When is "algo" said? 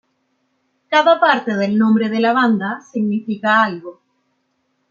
3.63-4.01